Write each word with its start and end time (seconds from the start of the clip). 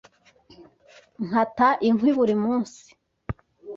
Nkata 1.25 1.67
inkwi 1.87 2.09
buri 2.17 2.35
munsi. 2.43 2.83